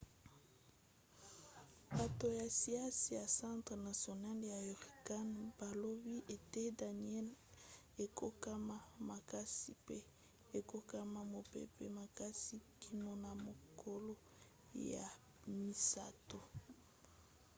bato 1.97 2.27
ya 2.37 2.47
siansi 2.59 3.09
ya 3.19 3.25
centre 3.37 3.75
national 3.89 4.39
ya 4.53 4.57
hurricane 4.67 5.35
balobi 5.59 6.15
ete 6.35 6.61
danielle 6.79 7.33
ekokoma 8.03 8.77
makasi 9.09 9.69
mpe 9.81 9.97
ekokoma 10.59 11.21
mopepe 11.33 11.85
makasi 11.99 12.55
kino 12.81 13.11
na 13.23 13.31
mokolo 13.45 14.13
ya 14.93 15.05
misato 15.57 16.39